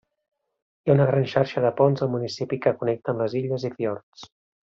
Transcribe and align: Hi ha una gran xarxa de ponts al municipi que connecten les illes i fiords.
Hi 0.87 0.91
ha 0.93 0.93
una 0.93 1.05
gran 1.09 1.27
xarxa 1.33 1.63
de 1.65 1.71
ponts 1.81 2.01
al 2.07 2.11
municipi 2.15 2.59
que 2.65 2.75
connecten 2.81 3.23
les 3.23 3.39
illes 3.43 3.67
i 3.71 3.73
fiords. 3.79 4.27